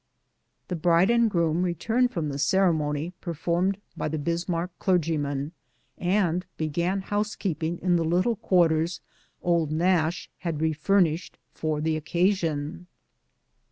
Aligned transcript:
The 0.67 0.75
bride 0.75 1.11
and 1.11 1.29
groom 1.29 1.61
returned 1.61 2.09
from 2.09 2.29
the 2.29 2.39
ceremony 2.39 3.13
performed 3.21 3.77
by 3.95 4.07
the 4.07 4.17
Bismarck 4.17 4.71
clergyman, 4.79 5.51
and 5.95 6.43
began 6.57 7.03
liouse 7.03 7.37
keeping 7.37 7.77
in 7.77 7.97
the 7.97 8.03
little 8.03 8.37
quarters" 8.37 8.99
Old 9.43 9.71
Nash" 9.71 10.27
had 10.39 10.57
refur 10.57 11.03
bished 11.07 11.33
for 11.53 11.81
the 11.81 11.97
occasion. 11.97 12.87